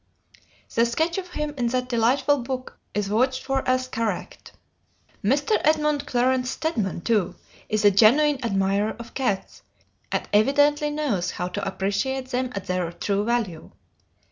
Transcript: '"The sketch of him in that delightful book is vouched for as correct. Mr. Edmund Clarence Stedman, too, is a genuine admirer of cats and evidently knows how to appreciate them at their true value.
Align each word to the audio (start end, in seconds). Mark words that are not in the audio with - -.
'"The 0.73 0.87
sketch 0.87 1.19
of 1.19 1.27
him 1.27 1.53
in 1.59 1.67
that 1.67 1.87
delightful 1.87 2.39
book 2.39 2.79
is 2.95 3.07
vouched 3.07 3.43
for 3.43 3.61
as 3.69 3.87
correct. 3.87 4.51
Mr. 5.23 5.61
Edmund 5.63 6.07
Clarence 6.07 6.49
Stedman, 6.49 7.01
too, 7.01 7.35
is 7.69 7.85
a 7.85 7.91
genuine 7.91 8.43
admirer 8.43 8.95
of 8.97 9.13
cats 9.13 9.61
and 10.11 10.27
evidently 10.33 10.89
knows 10.89 11.29
how 11.29 11.49
to 11.49 11.63
appreciate 11.67 12.29
them 12.29 12.49
at 12.55 12.65
their 12.65 12.91
true 12.91 13.23
value. 13.23 13.69